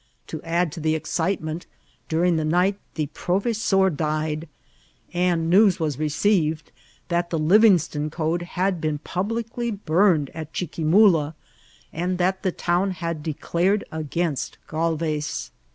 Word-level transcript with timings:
To 0.33 0.41
add 0.41 0.71
to 0.71 0.79
the 0.79 0.99
excitementy 0.99 1.65
during 2.09 2.35
the 2.35 2.43
nig^ 2.43 2.77
the 2.95 3.05
proveaor 3.13 3.91
died^ 3.95 4.47
and 5.13 5.47
news 5.47 5.79
was 5.79 5.99
received 5.99 6.71
that 7.09 7.29
the 7.29 7.37
Livingsloa 7.37 8.09
Cknle 8.09 8.41
had 8.41 8.81
been 8.81 8.97
publicly 8.97 9.69
burned 9.69 10.31
at 10.33 10.53
Chiqnamula, 10.53 11.35
and 11.93 12.17
that 12.17 12.41
the 12.41 12.51
town 12.51 12.89
had 12.97 13.21
declared. 13.21 13.83
against 13.91 14.57
Ghdves. 14.67 15.51